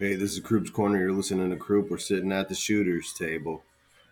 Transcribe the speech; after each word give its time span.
Hey, 0.00 0.14
this 0.14 0.32
is 0.32 0.40
Krueps 0.40 0.70
Corner. 0.70 0.98
You're 0.98 1.12
listening 1.12 1.50
to 1.50 1.56
Kruep. 1.56 1.90
We're 1.90 1.98
sitting 1.98 2.32
at 2.32 2.48
the 2.48 2.54
shooter's 2.54 3.12
table. 3.12 3.62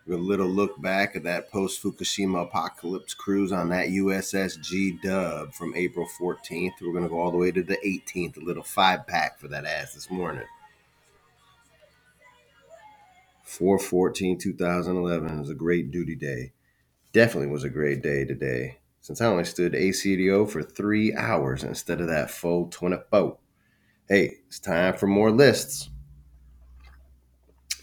We're 0.05 0.17
a 0.17 0.21
little 0.21 0.47
look 0.47 0.79
back 0.79 1.15
at 1.15 1.23
that 1.23 1.49
post 1.49 1.81
Fukushima 1.81 2.43
apocalypse 2.43 3.15
cruise 3.15 3.51
on 3.51 3.69
that 3.69 3.87
USS 3.87 4.61
G 4.61 4.99
Dub 5.03 5.51
from 5.51 5.73
April 5.75 6.07
14th. 6.21 6.73
We're 6.79 6.91
going 6.91 7.05
to 7.05 7.09
go 7.09 7.19
all 7.19 7.31
the 7.31 7.37
way 7.37 7.49
to 7.49 7.63
the 7.63 7.79
18th, 7.83 8.37
a 8.37 8.45
little 8.45 8.61
five 8.61 9.07
pack 9.07 9.39
for 9.39 9.47
that 9.47 9.65
ass 9.65 9.95
this 9.95 10.11
morning. 10.11 10.45
414 13.41 14.37
2011 14.37 15.39
was 15.39 15.49
a 15.49 15.55
great 15.55 15.89
duty 15.89 16.13
day. 16.13 16.51
Definitely 17.13 17.49
was 17.49 17.63
a 17.63 17.69
great 17.69 18.03
day 18.03 18.25
today, 18.25 18.77
since 19.01 19.21
I 19.21 19.25
only 19.25 19.43
stood 19.43 19.73
ACDO 19.73 20.47
for 20.51 20.61
three 20.61 21.15
hours 21.15 21.63
instead 21.63 21.99
of 21.99 22.05
that 22.09 22.29
full 22.29 22.67
24. 22.67 23.39
Hey, 24.11 24.37
it's 24.47 24.57
time 24.57 24.97
for 24.97 25.05
more 25.05 25.29
lists. 25.29 25.91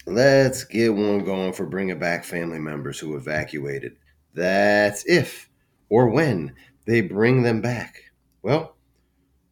Let's 0.05 0.65
get 0.65 0.93
one 0.93 1.23
going 1.23 1.53
for 1.53 1.65
bringing 1.65 1.99
back 1.99 2.25
family 2.25 2.59
members 2.59 2.99
who 2.99 3.15
evacuated. 3.15 3.95
That's 4.33 5.05
if 5.05 5.49
or 5.87 6.09
when 6.09 6.53
they 6.85 6.99
bring 6.99 7.43
them 7.43 7.61
back. 7.61 8.11
Well, 8.41 8.75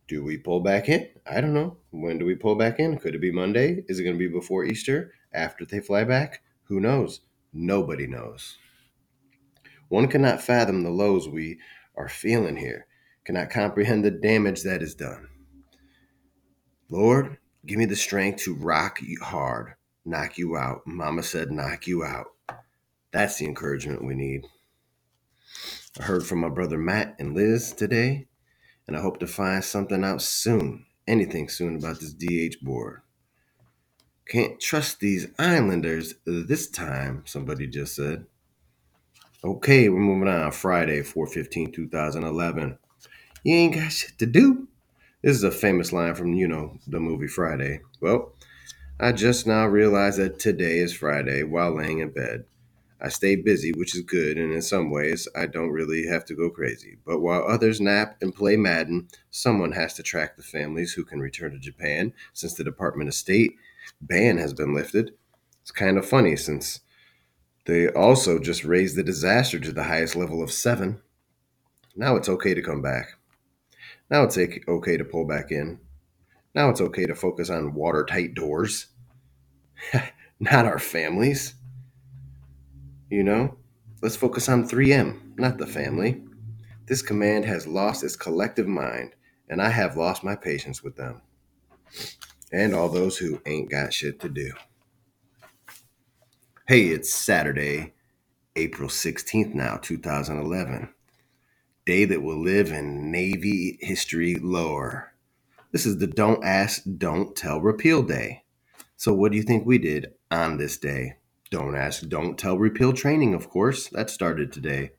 do 0.09 0.21
we 0.21 0.37
pull 0.37 0.59
back 0.59 0.89
in? 0.89 1.07
I 1.25 1.39
don't 1.39 1.53
know. 1.53 1.77
When 1.91 2.17
do 2.17 2.25
we 2.25 2.35
pull 2.35 2.55
back 2.55 2.77
in? 2.77 2.97
Could 2.97 3.15
it 3.15 3.21
be 3.21 3.31
Monday? 3.31 3.85
Is 3.87 4.01
it 4.01 4.03
going 4.03 4.17
to 4.17 4.19
be 4.19 4.27
before 4.27 4.65
Easter? 4.65 5.13
After 5.33 5.63
they 5.63 5.79
fly 5.79 6.03
back? 6.03 6.41
Who 6.63 6.81
knows? 6.81 7.21
Nobody 7.53 8.05
knows. 8.05 8.57
One 9.87 10.09
cannot 10.09 10.41
fathom 10.41 10.83
the 10.83 10.89
lows 10.89 11.29
we 11.29 11.57
are 11.95 12.09
feeling 12.09 12.57
here, 12.57 12.85
cannot 13.23 13.49
comprehend 13.49 14.03
the 14.03 14.11
damage 14.11 14.63
that 14.63 14.83
is 14.83 14.93
done. 14.93 15.29
Lord, 16.89 17.37
give 17.65 17.77
me 17.77 17.85
the 17.85 17.95
strength 17.95 18.43
to 18.43 18.53
rock 18.53 19.01
you 19.01 19.17
hard, 19.21 19.73
knock 20.05 20.37
you 20.37 20.55
out. 20.55 20.85
Mama 20.85 21.23
said, 21.23 21.51
knock 21.51 21.87
you 21.87 22.03
out. 22.03 22.27
That's 23.11 23.37
the 23.37 23.45
encouragement 23.45 24.05
we 24.05 24.13
need. 24.13 24.45
I 25.99 26.03
heard 26.03 26.25
from 26.25 26.39
my 26.39 26.49
brother 26.49 26.77
Matt 26.77 27.15
and 27.17 27.33
Liz 27.33 27.71
today, 27.73 28.27
and 28.87 28.95
I 28.95 29.01
hope 29.01 29.19
to 29.19 29.27
find 29.27 29.63
something 29.63 30.03
out 30.03 30.21
soon, 30.21 30.85
anything 31.07 31.49
soon 31.49 31.77
about 31.77 31.99
this 31.99 32.13
DH 32.13 32.63
board. 32.63 33.01
Can't 34.27 34.59
trust 34.59 34.99
these 34.99 35.27
Islanders 35.39 36.15
this 36.25 36.69
time, 36.69 37.23
somebody 37.25 37.67
just 37.67 37.95
said. 37.95 38.25
Okay, 39.43 39.89
we're 39.89 39.99
moving 39.99 40.27
on. 40.27 40.51
Friday, 40.51 41.01
415, 41.03 41.71
2011. 41.71 42.77
You 43.43 43.55
ain't 43.55 43.75
got 43.75 43.91
shit 43.91 44.17
to 44.17 44.25
do. 44.25 44.67
This 45.25 45.37
is 45.37 45.43
a 45.43 45.49
famous 45.49 45.91
line 45.91 46.13
from, 46.13 46.35
you 46.35 46.47
know, 46.47 46.77
the 46.85 46.99
movie 46.99 47.25
Friday. 47.25 47.81
Well, 47.99 48.35
I 48.99 49.11
just 49.11 49.47
now 49.47 49.65
realized 49.65 50.19
that 50.19 50.37
today 50.37 50.77
is 50.77 50.93
Friday 50.93 51.41
while 51.41 51.75
laying 51.75 51.97
in 51.97 52.11
bed. 52.11 52.45
I 53.01 53.09
stay 53.09 53.35
busy, 53.35 53.71
which 53.71 53.95
is 53.95 54.03
good, 54.03 54.37
and 54.37 54.53
in 54.53 54.61
some 54.61 54.91
ways, 54.91 55.27
I 55.35 55.47
don't 55.47 55.71
really 55.71 56.05
have 56.05 56.25
to 56.25 56.35
go 56.35 56.51
crazy. 56.51 56.99
But 57.07 57.21
while 57.21 57.43
others 57.43 57.81
nap 57.81 58.17
and 58.21 58.35
play 58.35 58.55
Madden, 58.55 59.07
someone 59.31 59.71
has 59.71 59.95
to 59.95 60.03
track 60.03 60.37
the 60.37 60.43
families 60.43 60.93
who 60.93 61.03
can 61.03 61.19
return 61.19 61.53
to 61.53 61.57
Japan 61.57 62.13
since 62.33 62.53
the 62.53 62.63
Department 62.63 63.07
of 63.07 63.15
State 63.15 63.55
ban 63.99 64.37
has 64.37 64.53
been 64.53 64.75
lifted. 64.75 65.15
It's 65.63 65.71
kind 65.71 65.97
of 65.97 66.07
funny 66.07 66.35
since 66.35 66.81
they 67.65 67.87
also 67.87 68.37
just 68.37 68.63
raised 68.63 68.95
the 68.95 69.01
disaster 69.01 69.59
to 69.59 69.71
the 69.71 69.85
highest 69.85 70.15
level 70.15 70.43
of 70.43 70.51
seven. 70.51 71.01
Now 71.95 72.15
it's 72.15 72.29
okay 72.29 72.53
to 72.53 72.61
come 72.61 72.83
back. 72.83 73.15
Now 74.09 74.23
it's 74.23 74.37
okay 74.37 74.97
to 74.97 75.03
pull 75.03 75.25
back 75.25 75.51
in. 75.51 75.79
Now 76.53 76.69
it's 76.69 76.81
okay 76.81 77.05
to 77.05 77.15
focus 77.15 77.49
on 77.49 77.73
watertight 77.73 78.33
doors, 78.33 78.87
not 80.39 80.65
our 80.65 80.79
families. 80.79 81.55
You 83.09 83.23
know, 83.23 83.57
let's 84.01 84.15
focus 84.15 84.47
on 84.47 84.67
3M, 84.67 85.37
not 85.37 85.57
the 85.57 85.67
family. 85.67 86.23
This 86.85 87.01
command 87.01 87.45
has 87.45 87.67
lost 87.67 88.03
its 88.03 88.15
collective 88.15 88.67
mind, 88.67 89.15
and 89.49 89.61
I 89.61 89.69
have 89.69 89.97
lost 89.97 90.23
my 90.23 90.35
patience 90.35 90.83
with 90.83 90.95
them. 90.95 91.21
And 92.51 92.73
all 92.73 92.89
those 92.89 93.17
who 93.17 93.41
ain't 93.45 93.71
got 93.71 93.93
shit 93.93 94.19
to 94.21 94.29
do. 94.29 94.51
Hey, 96.67 96.87
it's 96.87 97.13
Saturday, 97.13 97.93
April 98.55 98.89
16th 98.89 99.53
now, 99.53 99.77
2011. 99.77 100.89
Day 101.85 102.05
that 102.05 102.23
will 102.23 102.41
live 102.41 102.71
in 102.71 103.11
Navy 103.11 103.77
history 103.79 104.35
lore. 104.35 105.13
This 105.71 105.85
is 105.85 105.99
the 105.99 106.07
Don't 106.07 106.43
Ask, 106.43 106.81
Don't 106.97 107.35
Tell 107.35 107.61
Repeal 107.61 108.01
Day. 108.01 108.43
So, 108.97 109.13
what 109.13 109.31
do 109.31 109.37
you 109.37 109.43
think 109.43 109.65
we 109.65 109.77
did 109.77 110.13
on 110.31 110.57
this 110.57 110.77
day? 110.77 111.17
Don't 111.51 111.75
Ask, 111.75 112.07
Don't 112.07 112.39
Tell 112.39 112.57
Repeal 112.57 112.91
training, 112.91 113.35
of 113.35 113.49
course. 113.49 113.87
That 113.89 114.09
started 114.09 114.51
today. 114.51 114.93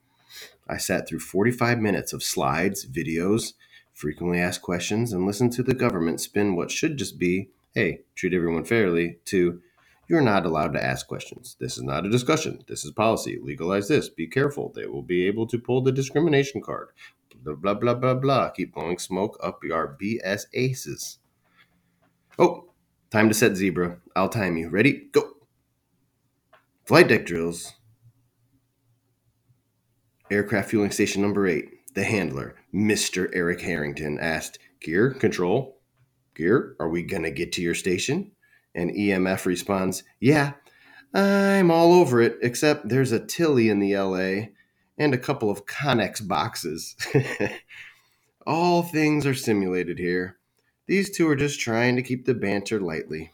I 0.68 0.76
sat 0.76 1.08
through 1.08 1.18
45 1.18 1.80
minutes 1.80 2.12
of 2.12 2.22
slides, 2.22 2.86
videos, 2.86 3.54
frequently 3.92 4.38
asked 4.38 4.62
questions, 4.62 5.12
and 5.12 5.26
listened 5.26 5.54
to 5.54 5.64
the 5.64 5.74
government 5.74 6.20
spin 6.20 6.54
what 6.54 6.70
should 6.70 6.98
just 6.98 7.18
be 7.18 7.48
hey, 7.76 8.00
treat 8.14 8.32
everyone 8.32 8.64
fairly, 8.64 9.18
to 9.26 9.60
you're 10.08 10.20
not 10.20 10.46
allowed 10.46 10.72
to 10.74 10.84
ask 10.84 11.06
questions. 11.06 11.56
This 11.58 11.76
is 11.76 11.82
not 11.82 12.06
a 12.06 12.10
discussion. 12.10 12.62
This 12.68 12.84
is 12.84 12.92
policy. 12.92 13.38
Legalize 13.42 13.88
this. 13.88 14.08
Be 14.08 14.26
careful. 14.26 14.72
They 14.74 14.86
will 14.86 15.02
be 15.02 15.26
able 15.26 15.46
to 15.48 15.58
pull 15.58 15.82
the 15.82 15.92
discrimination 15.92 16.60
card. 16.60 16.90
Blah, 17.42 17.54
blah, 17.54 17.74
blah, 17.74 17.94
blah, 17.94 18.14
blah. 18.14 18.50
Keep 18.50 18.74
blowing 18.74 18.98
smoke 18.98 19.38
up 19.42 19.64
your 19.64 19.96
BS 20.00 20.46
aces. 20.54 21.18
Oh, 22.38 22.70
time 23.10 23.28
to 23.28 23.34
set 23.34 23.56
zebra. 23.56 23.98
I'll 24.14 24.28
time 24.28 24.56
you. 24.56 24.68
Ready? 24.68 25.08
Go. 25.12 25.32
Flight 26.84 27.08
deck 27.08 27.26
drills. 27.26 27.72
Aircraft 30.30 30.70
fueling 30.70 30.90
station 30.90 31.22
number 31.22 31.46
eight. 31.46 31.70
The 31.94 32.04
handler, 32.04 32.56
Mr. 32.74 33.30
Eric 33.32 33.62
Harrington, 33.62 34.18
asked, 34.20 34.58
Gear, 34.82 35.14
control, 35.14 35.80
gear, 36.34 36.76
are 36.78 36.90
we 36.90 37.02
going 37.02 37.22
to 37.22 37.30
get 37.30 37.52
to 37.52 37.62
your 37.62 37.74
station? 37.74 38.32
And 38.76 38.90
EMF 38.90 39.46
responds, 39.46 40.04
Yeah, 40.20 40.52
I'm 41.14 41.70
all 41.70 41.94
over 41.94 42.20
it, 42.20 42.36
except 42.42 42.90
there's 42.90 43.10
a 43.10 43.24
Tilly 43.24 43.70
in 43.70 43.80
the 43.80 43.96
LA 43.96 44.48
and 44.98 45.14
a 45.14 45.18
couple 45.18 45.50
of 45.50 45.64
Connex 45.64 46.26
boxes. 46.26 46.94
all 48.46 48.82
things 48.82 49.24
are 49.24 49.34
simulated 49.34 49.98
here. 49.98 50.36
These 50.86 51.16
two 51.16 51.26
are 51.28 51.36
just 51.36 51.58
trying 51.58 51.96
to 51.96 52.02
keep 52.02 52.26
the 52.26 52.34
banter 52.34 52.78
lightly. 52.78 53.32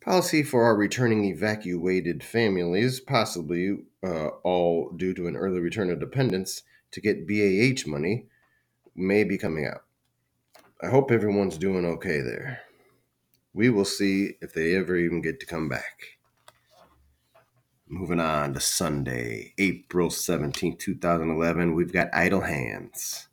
Policy 0.00 0.44
for 0.44 0.62
our 0.62 0.76
returning 0.76 1.24
evacuated 1.24 2.22
families, 2.22 3.00
possibly 3.00 3.78
uh, 4.02 4.28
all 4.44 4.90
due 4.90 5.12
to 5.14 5.26
an 5.26 5.36
early 5.36 5.58
return 5.58 5.90
of 5.90 5.98
dependents, 5.98 6.62
to 6.92 7.00
get 7.00 7.26
BAH 7.26 7.90
money, 7.90 8.26
may 8.94 9.24
be 9.24 9.36
coming 9.36 9.66
out. 9.66 9.82
I 10.80 10.88
hope 10.88 11.10
everyone's 11.10 11.58
doing 11.58 11.84
okay 11.84 12.20
there 12.20 12.60
we 13.54 13.70
will 13.70 13.84
see 13.84 14.32
if 14.42 14.52
they 14.52 14.74
ever 14.74 14.96
even 14.96 15.22
get 15.22 15.38
to 15.40 15.46
come 15.46 15.68
back. 15.68 16.18
Moving 17.88 18.18
on 18.18 18.54
to 18.54 18.60
Sunday, 18.60 19.54
April 19.58 20.10
17, 20.10 20.76
2011, 20.76 21.74
we've 21.74 21.92
got 21.92 22.08
Idle 22.12 22.40
Hands. 22.40 23.28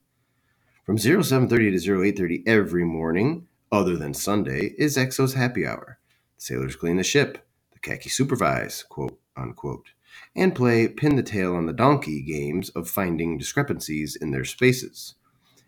From 0.86 0.98
0730 0.98 1.72
to 1.72 2.02
0830 2.04 2.44
every 2.46 2.84
morning, 2.86 3.48
other 3.72 3.98
than 3.98 4.14
Sunday, 4.14 4.76
is 4.78 4.98
XO's 4.98 5.34
happy 5.34 5.66
hour. 5.66 5.98
The 6.38 6.42
Sailors 6.42 6.76
clean 6.76 6.98
the 6.98 7.04
ship, 7.04 7.40
the 7.74 7.80
khaki 7.80 8.10
supervise, 8.10 8.84
quote 8.84 9.20
unquote, 9.36 9.88
and 10.36 10.54
play 10.54 10.88
pin 10.88 11.16
the 11.16 11.24
tail 11.24 11.56
on 11.56 11.66
the 11.66 11.74
donkey 11.74 12.22
games 12.22 12.70
of 12.70 12.90
finding 12.90 13.38
discrepancies 13.38 14.16
in 14.16 14.32
their 14.32 14.46
spaces. 14.46 15.16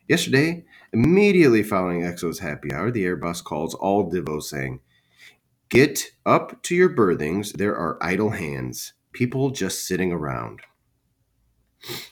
Yesterday, 0.07 0.65
immediately 0.91 1.63
following 1.63 2.01
XO's 2.01 2.39
happy 2.39 2.73
hour, 2.73 2.91
the 2.91 3.05
Air 3.05 3.15
Boss 3.15 3.41
calls 3.41 3.73
all 3.73 4.09
divos 4.09 4.49
saying, 4.49 4.81
Get 5.69 6.11
up 6.25 6.61
to 6.63 6.75
your 6.75 6.89
berthings. 6.89 7.53
There 7.53 7.75
are 7.75 7.97
idle 8.03 8.31
hands, 8.31 8.93
people 9.13 9.49
just 9.51 9.87
sitting 9.87 10.11
around. 10.11 10.59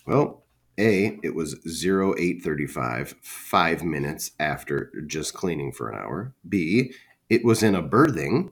Well, 0.08 0.46
A, 0.78 1.20
it 1.22 1.36
was 1.36 1.56
0835, 1.66 3.16
five 3.22 3.84
minutes 3.84 4.32
after 4.40 4.92
just 5.06 5.34
cleaning 5.34 5.74
for 5.74 5.90
an 5.90 6.00
hour. 6.00 6.34
B, 6.48 6.94
it 7.30 7.44
was 7.44 7.62
in 7.62 7.76
a 7.76 7.82
berthing, 7.82 8.52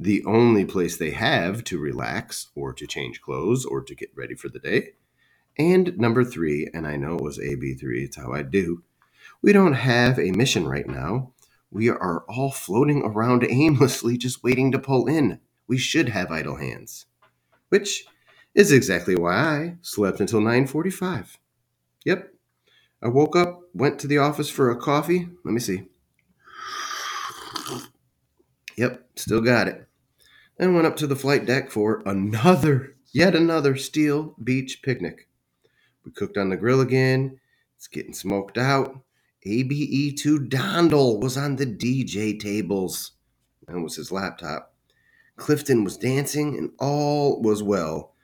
the 0.00 0.24
only 0.24 0.64
place 0.64 0.96
they 0.96 1.10
have 1.10 1.62
to 1.64 1.78
relax 1.78 2.48
or 2.54 2.72
to 2.72 2.86
change 2.86 3.20
clothes 3.20 3.66
or 3.66 3.82
to 3.82 3.94
get 3.94 4.10
ready 4.16 4.34
for 4.34 4.48
the 4.48 4.58
day. 4.58 4.92
And 5.58 5.96
number 5.98 6.24
three, 6.24 6.68
and 6.72 6.86
I 6.86 6.96
know 6.96 7.16
it 7.16 7.22
was 7.22 7.38
AB3, 7.38 8.04
it's 8.04 8.16
how 8.16 8.32
I 8.32 8.42
do. 8.42 8.82
We 9.42 9.52
don't 9.52 9.74
have 9.74 10.18
a 10.18 10.32
mission 10.32 10.66
right 10.66 10.86
now. 10.86 11.32
We 11.70 11.88
are 11.88 12.24
all 12.28 12.50
floating 12.52 13.02
around 13.02 13.44
aimlessly, 13.48 14.16
just 14.16 14.44
waiting 14.44 14.72
to 14.72 14.78
pull 14.78 15.06
in. 15.06 15.40
We 15.66 15.78
should 15.78 16.10
have 16.10 16.30
idle 16.30 16.56
hands. 16.56 17.06
Which 17.68 18.04
is 18.54 18.72
exactly 18.72 19.16
why 19.16 19.34
I 19.34 19.76
slept 19.82 20.20
until 20.20 20.40
9:45. 20.40 21.38
Yep. 22.04 22.34
I 23.02 23.08
woke 23.08 23.34
up, 23.34 23.60
went 23.74 23.98
to 24.00 24.06
the 24.06 24.18
office 24.18 24.48
for 24.48 24.70
a 24.70 24.76
coffee. 24.76 25.28
Let 25.44 25.52
me 25.52 25.60
see. 25.60 25.88
Yep, 28.76 29.08
still 29.16 29.40
got 29.40 29.68
it. 29.68 29.86
Then 30.58 30.74
went 30.74 30.86
up 30.86 30.96
to 30.96 31.06
the 31.06 31.16
flight 31.16 31.46
deck 31.46 31.70
for 31.70 32.02
another, 32.06 32.96
yet 33.12 33.34
another 33.34 33.76
Steel 33.76 34.34
Beach 34.42 34.82
picnic. 34.82 35.28
We 36.04 36.12
cooked 36.12 36.36
on 36.36 36.50
the 36.50 36.56
grill 36.56 36.80
again. 36.80 37.38
It's 37.76 37.88
getting 37.88 38.14
smoked 38.14 38.58
out. 38.58 39.00
ABE2 39.46 40.48
Dondle 40.48 41.20
was 41.20 41.36
on 41.36 41.56
the 41.56 41.66
DJ 41.66 42.38
tables. 42.38 43.12
That 43.66 43.80
was 43.80 43.96
his 43.96 44.12
laptop. 44.12 44.74
Clifton 45.36 45.82
was 45.82 45.96
dancing, 45.96 46.56
and 46.56 46.70
all 46.78 47.40
was 47.40 47.62
well. 47.62 48.14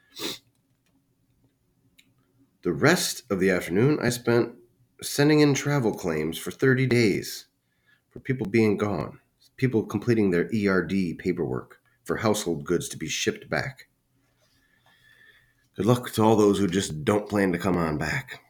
The 2.62 2.72
rest 2.72 3.22
of 3.30 3.40
the 3.40 3.50
afternoon 3.50 3.98
I 4.00 4.10
spent 4.10 4.54
sending 5.02 5.40
in 5.40 5.54
travel 5.54 5.94
claims 5.94 6.38
for 6.38 6.50
30 6.50 6.86
days 6.86 7.46
for 8.10 8.20
people 8.20 8.46
being 8.46 8.76
gone, 8.76 9.20
people 9.56 9.84
completing 9.84 10.30
their 10.30 10.50
ERD 10.54 11.18
paperwork 11.18 11.80
for 12.04 12.16
household 12.16 12.64
goods 12.64 12.88
to 12.88 12.96
be 12.96 13.08
shipped 13.08 13.48
back. 13.48 13.88
Good 15.78 15.86
luck 15.86 16.10
to 16.14 16.22
all 16.24 16.34
those 16.34 16.58
who 16.58 16.66
just 16.66 17.04
don't 17.04 17.28
plan 17.28 17.52
to 17.52 17.58
come 17.58 17.76
on 17.76 17.98
back. 17.98 18.42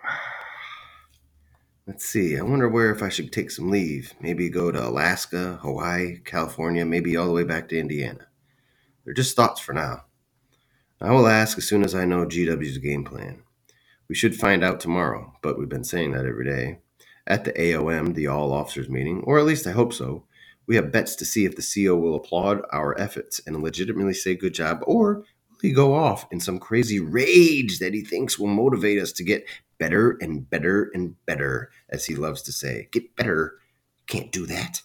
Let's 1.84 2.06
see. 2.06 2.38
I 2.38 2.42
wonder 2.42 2.68
where 2.68 2.92
if 2.92 3.02
I 3.02 3.08
should 3.08 3.32
take 3.32 3.50
some 3.50 3.68
leave. 3.68 4.14
Maybe 4.20 4.50
go 4.50 4.70
to 4.70 4.86
Alaska, 4.86 5.58
Hawaii, 5.60 6.18
California, 6.18 6.86
maybe 6.86 7.16
all 7.16 7.26
the 7.26 7.32
way 7.32 7.42
back 7.42 7.68
to 7.70 7.78
Indiana. 7.78 8.28
They're 9.04 9.14
just 9.14 9.34
thoughts 9.34 9.60
for 9.60 9.72
now. 9.72 10.04
I 11.00 11.10
will 11.10 11.26
ask 11.26 11.58
as 11.58 11.66
soon 11.66 11.82
as 11.82 11.92
I 11.92 12.04
know 12.04 12.24
GW's 12.24 12.78
game 12.78 13.02
plan. 13.02 13.42
We 14.06 14.14
should 14.14 14.36
find 14.36 14.62
out 14.62 14.78
tomorrow, 14.78 15.34
but 15.42 15.58
we've 15.58 15.68
been 15.68 15.82
saying 15.82 16.12
that 16.12 16.24
every 16.24 16.44
day. 16.44 16.78
At 17.26 17.44
the 17.44 17.52
AOM, 17.54 18.14
the 18.14 18.28
All 18.28 18.52
Officers 18.52 18.88
meeting, 18.88 19.22
or 19.24 19.40
at 19.40 19.44
least 19.44 19.66
I 19.66 19.72
hope 19.72 19.92
so, 19.92 20.24
we 20.68 20.76
have 20.76 20.92
bets 20.92 21.16
to 21.16 21.24
see 21.24 21.44
if 21.44 21.56
the 21.56 21.66
CO 21.84 21.96
will 21.96 22.14
applaud 22.14 22.62
our 22.70 22.96
efforts 23.00 23.40
and 23.44 23.60
legitimately 23.60 24.14
say 24.14 24.36
good 24.36 24.54
job, 24.54 24.84
or 24.86 25.24
he 25.62 25.72
go 25.72 25.94
off 25.94 26.26
in 26.30 26.40
some 26.40 26.58
crazy 26.58 27.00
rage 27.00 27.78
that 27.78 27.94
he 27.94 28.02
thinks 28.02 28.38
will 28.38 28.46
motivate 28.46 29.00
us 29.00 29.12
to 29.12 29.24
get 29.24 29.44
better 29.78 30.16
and 30.20 30.48
better 30.48 30.90
and 30.94 31.14
better, 31.26 31.70
as 31.88 32.06
he 32.06 32.14
loves 32.14 32.42
to 32.42 32.52
say. 32.52 32.88
Get 32.92 33.16
better. 33.16 33.54
Can't 34.06 34.32
do 34.32 34.46
that. 34.46 34.82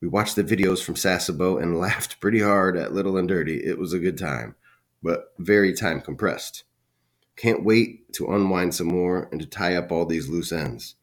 We 0.00 0.08
watched 0.08 0.36
the 0.36 0.44
videos 0.44 0.82
from 0.82 0.96
Sasebo 0.96 1.62
and 1.62 1.78
laughed 1.80 2.20
pretty 2.20 2.40
hard 2.40 2.76
at 2.76 2.92
Little 2.92 3.16
and 3.16 3.28
Dirty. 3.28 3.56
It 3.64 3.78
was 3.78 3.92
a 3.92 3.98
good 3.98 4.18
time, 4.18 4.54
but 5.02 5.32
very 5.38 5.72
time 5.72 6.00
compressed. 6.00 6.64
Can't 7.36 7.64
wait 7.64 8.12
to 8.14 8.32
unwind 8.32 8.74
some 8.74 8.88
more 8.88 9.28
and 9.32 9.40
to 9.40 9.46
tie 9.46 9.74
up 9.74 9.90
all 9.90 10.06
these 10.06 10.28
loose 10.28 10.52
ends. 10.52 10.94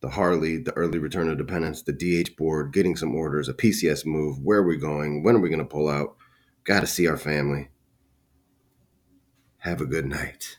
The 0.00 0.10
Harley, 0.10 0.56
the 0.56 0.72
early 0.74 0.98
return 0.98 1.28
of 1.28 1.36
dependence, 1.36 1.82
the 1.82 1.92
DH 1.92 2.36
board, 2.36 2.72
getting 2.72 2.96
some 2.96 3.14
orders, 3.14 3.48
a 3.48 3.54
PCS 3.54 4.06
move, 4.06 4.38
where 4.40 4.60
are 4.60 4.66
we 4.66 4.76
going, 4.76 5.24
when 5.24 5.34
are 5.34 5.40
we 5.40 5.48
going 5.48 5.58
to 5.58 5.64
pull 5.64 5.88
out? 5.88 6.16
Got 6.62 6.80
to 6.80 6.86
see 6.86 7.08
our 7.08 7.16
family. 7.16 7.68
Have 9.62 9.80
a 9.80 9.86
good 9.86 10.06
night. 10.06 10.58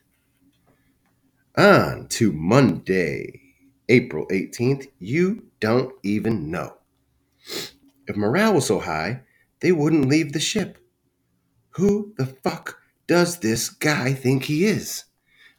On 1.57 2.07
to 2.09 2.33
Monday, 2.33 3.41
April 3.87 4.27
18th. 4.27 4.87
You 4.99 5.45
don't 5.61 5.93
even 6.03 6.51
know. 6.51 6.75
If 8.07 8.17
morale 8.17 8.55
was 8.55 8.67
so 8.67 8.79
high, 8.79 9.21
they 9.61 9.71
wouldn't 9.71 10.09
leave 10.09 10.33
the 10.33 10.39
ship. 10.39 10.77
Who 11.71 12.13
the 12.17 12.25
fuck 12.25 12.79
does 13.07 13.39
this 13.39 13.69
guy 13.69 14.13
think 14.13 14.43
he 14.43 14.65
is? 14.65 15.05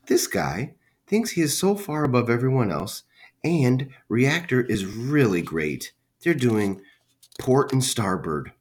This 0.06 0.26
guy 0.26 0.74
thinks 1.06 1.30
he 1.30 1.40
is 1.40 1.58
so 1.58 1.74
far 1.76 2.04
above 2.04 2.28
everyone 2.28 2.70
else, 2.70 3.04
and 3.42 3.88
reactor 4.08 4.60
is 4.60 4.84
really 4.84 5.40
great. 5.40 5.92
They're 6.22 6.34
doing 6.34 6.82
port 7.38 7.72
and 7.72 7.82
starboard. 7.82 8.52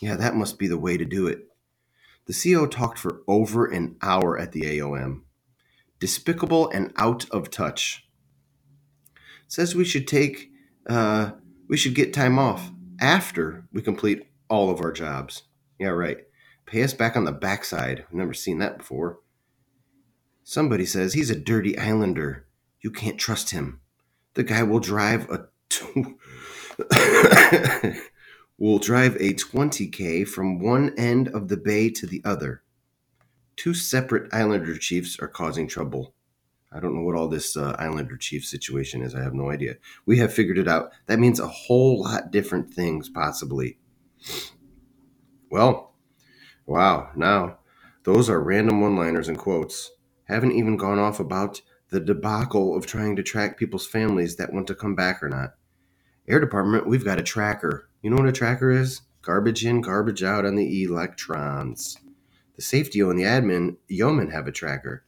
Yeah, 0.00 0.16
that 0.16 0.36
must 0.36 0.58
be 0.58 0.68
the 0.68 0.78
way 0.78 0.98
to 0.98 1.06
do 1.06 1.26
it. 1.26 1.48
The 2.26 2.54
CO 2.54 2.66
talked 2.66 2.98
for 2.98 3.22
over 3.28 3.66
an 3.66 3.96
hour 4.00 4.38
at 4.38 4.52
the 4.52 4.62
AOM. 4.62 5.22
Despicable 6.00 6.70
and 6.70 6.92
out 6.96 7.28
of 7.30 7.50
touch. 7.50 8.08
Says 9.46 9.74
we 9.74 9.84
should 9.84 10.08
take, 10.08 10.50
uh, 10.88 11.32
we 11.68 11.76
should 11.76 11.94
get 11.94 12.14
time 12.14 12.38
off 12.38 12.70
after 13.00 13.66
we 13.72 13.82
complete 13.82 14.26
all 14.48 14.70
of 14.70 14.80
our 14.80 14.92
jobs. 14.92 15.42
Yeah, 15.78 15.88
right. 15.88 16.18
Pay 16.66 16.82
us 16.82 16.94
back 16.94 17.16
on 17.16 17.24
the 17.24 17.32
backside. 17.32 18.04
I've 18.08 18.14
never 18.14 18.34
seen 18.34 18.58
that 18.58 18.78
before. 18.78 19.18
Somebody 20.42 20.86
says 20.86 21.12
he's 21.12 21.30
a 21.30 21.38
dirty 21.38 21.78
islander. 21.78 22.46
You 22.80 22.90
can't 22.90 23.18
trust 23.18 23.50
him. 23.50 23.80
The 24.34 24.44
guy 24.44 24.62
will 24.62 24.80
drive 24.80 25.30
a 25.30 25.48
t- 25.68 26.16
will 28.58 28.78
drive 28.78 29.16
a 29.16 29.34
20k 29.34 30.26
from 30.26 30.60
one 30.60 30.94
end 30.96 31.28
of 31.28 31.48
the 31.48 31.56
bay 31.56 31.90
to 31.90 32.06
the 32.06 32.22
other. 32.24 32.62
Two 33.56 33.74
separate 33.74 34.32
islander 34.32 34.76
chiefs 34.76 35.18
are 35.20 35.28
causing 35.28 35.68
trouble. 35.68 36.14
I 36.72 36.80
don't 36.80 36.94
know 36.94 37.02
what 37.02 37.14
all 37.14 37.28
this 37.28 37.56
uh, 37.56 37.76
islander 37.78 38.16
chief 38.16 38.44
situation 38.44 39.00
is. 39.00 39.14
I 39.14 39.22
have 39.22 39.34
no 39.34 39.50
idea. 39.50 39.76
We 40.06 40.18
have 40.18 40.32
figured 40.32 40.58
it 40.58 40.66
out. 40.66 40.90
That 41.06 41.20
means 41.20 41.38
a 41.38 41.46
whole 41.46 42.02
lot 42.02 42.32
different 42.32 42.74
things, 42.74 43.08
possibly. 43.08 43.78
Well, 45.50 45.94
wow. 46.66 47.10
Now, 47.14 47.58
those 48.02 48.28
are 48.28 48.42
random 48.42 48.80
one 48.80 48.96
liners 48.96 49.28
and 49.28 49.38
quotes. 49.38 49.92
Haven't 50.24 50.52
even 50.52 50.76
gone 50.76 50.98
off 50.98 51.20
about 51.20 51.60
the 51.90 52.00
debacle 52.00 52.76
of 52.76 52.86
trying 52.86 53.14
to 53.16 53.22
track 53.22 53.56
people's 53.56 53.86
families 53.86 54.34
that 54.36 54.52
want 54.52 54.66
to 54.66 54.74
come 54.74 54.96
back 54.96 55.22
or 55.22 55.28
not. 55.28 55.54
Air 56.26 56.40
Department, 56.40 56.88
we've 56.88 57.04
got 57.04 57.20
a 57.20 57.22
tracker. 57.22 57.88
You 58.04 58.10
know 58.10 58.16
what 58.16 58.28
a 58.28 58.32
tracker 58.32 58.70
is? 58.70 59.00
Garbage 59.22 59.64
in, 59.64 59.80
garbage 59.80 60.22
out 60.22 60.44
on 60.44 60.56
the 60.56 60.82
electrons. 60.82 61.96
The 62.54 62.60
safety 62.60 63.00
and 63.00 63.18
the 63.18 63.22
admin 63.22 63.78
yeoman 63.88 64.30
have 64.30 64.46
a 64.46 64.52
tracker. 64.52 65.04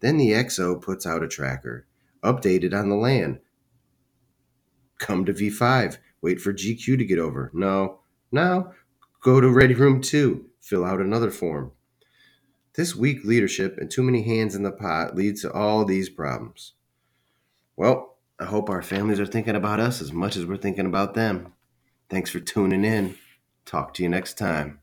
Then 0.00 0.16
the 0.16 0.30
XO 0.30 0.80
puts 0.80 1.04
out 1.04 1.22
a 1.22 1.28
tracker, 1.28 1.86
updated 2.24 2.72
on 2.72 2.88
the 2.88 2.96
land. 2.96 3.40
Come 4.98 5.26
to 5.26 5.34
V5, 5.34 5.98
wait 6.22 6.40
for 6.40 6.54
GQ 6.54 6.96
to 6.96 7.04
get 7.04 7.18
over. 7.18 7.50
No, 7.52 8.00
now 8.32 8.72
go 9.20 9.42
to 9.42 9.50
Ready 9.50 9.74
Room 9.74 10.00
2, 10.00 10.46
fill 10.62 10.86
out 10.86 11.02
another 11.02 11.30
form. 11.30 11.72
This 12.76 12.96
weak 12.96 13.24
leadership 13.24 13.76
and 13.76 13.90
too 13.90 14.02
many 14.02 14.22
hands 14.22 14.54
in 14.54 14.62
the 14.62 14.72
pot 14.72 15.14
leads 15.14 15.42
to 15.42 15.52
all 15.52 15.84
these 15.84 16.08
problems. 16.08 16.72
Well, 17.76 18.16
I 18.40 18.46
hope 18.46 18.70
our 18.70 18.80
families 18.80 19.20
are 19.20 19.26
thinking 19.26 19.54
about 19.54 19.80
us 19.80 20.00
as 20.00 20.14
much 20.14 20.34
as 20.34 20.46
we're 20.46 20.56
thinking 20.56 20.86
about 20.86 21.12
them. 21.12 21.52
Thanks 22.10 22.30
for 22.30 22.40
tuning 22.40 22.84
in. 22.84 23.16
Talk 23.66 23.92
to 23.94 24.02
you 24.02 24.08
next 24.08 24.38
time. 24.38 24.80